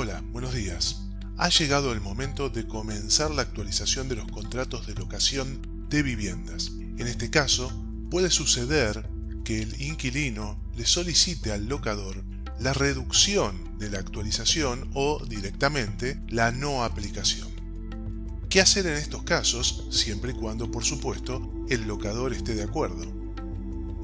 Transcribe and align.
Hola, 0.00 0.22
buenos 0.30 0.54
días. 0.54 1.08
Ha 1.38 1.48
llegado 1.48 1.92
el 1.92 2.00
momento 2.00 2.50
de 2.50 2.68
comenzar 2.68 3.32
la 3.32 3.42
actualización 3.42 4.08
de 4.08 4.14
los 4.14 4.30
contratos 4.30 4.86
de 4.86 4.94
locación 4.94 5.86
de 5.90 6.04
viviendas. 6.04 6.70
En 6.98 7.08
este 7.08 7.30
caso, 7.30 7.68
puede 8.08 8.30
suceder 8.30 9.10
que 9.44 9.60
el 9.60 9.82
inquilino 9.82 10.56
le 10.76 10.86
solicite 10.86 11.50
al 11.50 11.66
locador 11.66 12.22
la 12.60 12.74
reducción 12.74 13.76
de 13.80 13.90
la 13.90 13.98
actualización 13.98 14.88
o 14.94 15.20
directamente 15.26 16.22
la 16.28 16.52
no 16.52 16.84
aplicación. 16.84 17.48
¿Qué 18.48 18.60
hacer 18.60 18.86
en 18.86 18.98
estos 18.98 19.24
casos 19.24 19.88
siempre 19.90 20.30
y 20.30 20.34
cuando, 20.34 20.70
por 20.70 20.84
supuesto, 20.84 21.66
el 21.70 21.88
locador 21.88 22.32
esté 22.32 22.54
de 22.54 22.62
acuerdo? 22.62 23.02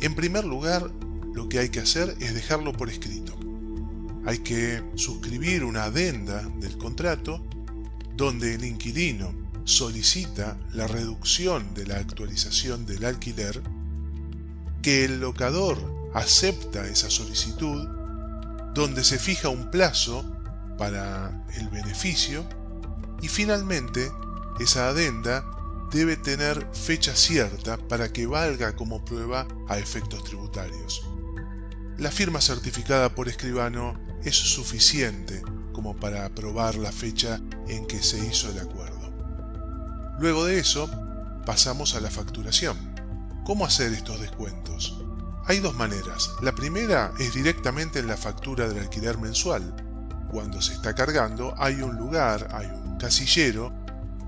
En 0.00 0.16
primer 0.16 0.44
lugar, 0.44 0.90
lo 1.32 1.48
que 1.48 1.60
hay 1.60 1.68
que 1.68 1.78
hacer 1.78 2.16
es 2.18 2.34
dejarlo 2.34 2.72
por 2.72 2.90
escrito. 2.90 3.43
Hay 4.26 4.38
que 4.38 4.82
suscribir 4.94 5.64
una 5.64 5.84
adenda 5.84 6.42
del 6.58 6.78
contrato 6.78 7.44
donde 8.16 8.54
el 8.54 8.64
inquilino 8.64 9.34
solicita 9.64 10.56
la 10.72 10.86
reducción 10.86 11.74
de 11.74 11.86
la 11.86 11.96
actualización 11.96 12.86
del 12.86 13.04
alquiler, 13.04 13.62
que 14.82 15.04
el 15.04 15.20
locador 15.20 15.78
acepta 16.14 16.86
esa 16.86 17.10
solicitud, 17.10 17.88
donde 18.74 19.04
se 19.04 19.18
fija 19.18 19.48
un 19.48 19.70
plazo 19.70 20.24
para 20.78 21.44
el 21.56 21.68
beneficio 21.68 22.44
y 23.22 23.28
finalmente 23.28 24.10
esa 24.60 24.88
adenda 24.88 25.44
debe 25.92 26.16
tener 26.16 26.66
fecha 26.72 27.14
cierta 27.14 27.76
para 27.76 28.12
que 28.12 28.26
valga 28.26 28.74
como 28.74 29.04
prueba 29.04 29.46
a 29.68 29.78
efectos 29.78 30.24
tributarios. 30.24 31.06
La 31.98 32.10
firma 32.10 32.40
certificada 32.40 33.14
por 33.14 33.28
escribano 33.28 33.94
es 34.24 34.36
suficiente 34.36 35.42
como 35.72 35.96
para 35.96 36.24
aprobar 36.24 36.76
la 36.76 36.92
fecha 36.92 37.40
en 37.68 37.86
que 37.86 38.02
se 38.02 38.18
hizo 38.18 38.50
el 38.50 38.58
acuerdo. 38.58 39.12
Luego 40.18 40.44
de 40.44 40.58
eso, 40.58 40.88
pasamos 41.44 41.94
a 41.94 42.00
la 42.00 42.10
facturación. 42.10 42.76
¿Cómo 43.44 43.66
hacer 43.66 43.92
estos 43.92 44.20
descuentos? 44.20 44.98
Hay 45.46 45.60
dos 45.60 45.74
maneras. 45.74 46.30
La 46.40 46.54
primera 46.54 47.12
es 47.18 47.34
directamente 47.34 47.98
en 47.98 48.06
la 48.06 48.16
factura 48.16 48.66
del 48.66 48.78
alquiler 48.78 49.18
mensual. 49.18 49.74
Cuando 50.30 50.62
se 50.62 50.72
está 50.72 50.94
cargando 50.94 51.54
hay 51.58 51.82
un 51.82 51.96
lugar, 51.96 52.48
hay 52.52 52.66
un 52.66 52.96
casillero, 52.96 53.72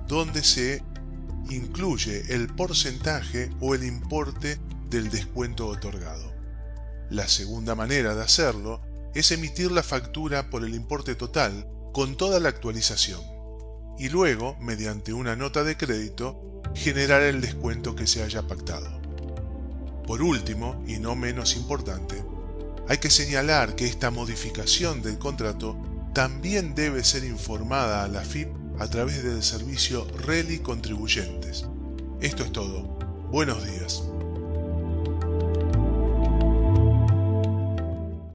donde 0.06 0.44
se 0.44 0.82
incluye 1.48 2.34
el 2.34 2.48
porcentaje 2.48 3.50
o 3.60 3.74
el 3.74 3.84
importe 3.84 4.60
del 4.90 5.08
descuento 5.10 5.66
otorgado. 5.66 6.34
La 7.08 7.28
segunda 7.28 7.74
manera 7.74 8.14
de 8.14 8.22
hacerlo 8.22 8.82
es 9.18 9.30
emitir 9.30 9.72
la 9.72 9.82
factura 9.82 10.50
por 10.50 10.64
el 10.64 10.74
importe 10.74 11.14
total 11.14 11.66
con 11.92 12.16
toda 12.16 12.38
la 12.40 12.50
actualización 12.50 13.20
y 13.98 14.10
luego, 14.10 14.56
mediante 14.60 15.12
una 15.12 15.36
nota 15.36 15.64
de 15.64 15.76
crédito, 15.76 16.62
generar 16.74 17.22
el 17.22 17.40
descuento 17.40 17.96
que 17.96 18.06
se 18.06 18.22
haya 18.22 18.46
pactado. 18.46 19.00
Por 20.06 20.22
último, 20.22 20.84
y 20.86 20.98
no 20.98 21.16
menos 21.16 21.56
importante, 21.56 22.22
hay 22.88 22.98
que 22.98 23.10
señalar 23.10 23.74
que 23.74 23.86
esta 23.86 24.10
modificación 24.10 25.02
del 25.02 25.18
contrato 25.18 25.76
también 26.12 26.74
debe 26.74 27.02
ser 27.04 27.24
informada 27.24 28.04
a 28.04 28.08
la 28.08 28.20
FIP 28.20 28.48
a 28.78 28.88
través 28.88 29.24
del 29.24 29.42
servicio 29.42 30.06
Reli 30.18 30.58
Contribuyentes. 30.58 31.64
Esto 32.20 32.44
es 32.44 32.52
todo. 32.52 32.82
Buenos 33.30 33.64
días. 33.64 34.02